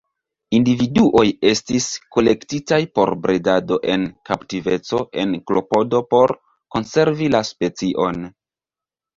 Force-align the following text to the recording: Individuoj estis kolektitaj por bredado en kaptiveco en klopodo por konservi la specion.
Individuoj 0.59 1.25
estis 1.49 1.89
kolektitaj 2.15 2.79
por 2.99 3.11
bredado 3.25 3.79
en 3.97 4.07
kaptiveco 4.31 5.03
en 5.25 5.37
klopodo 5.53 6.03
por 6.15 6.37
konservi 6.77 7.29
la 7.37 7.47
specion. 7.53 8.23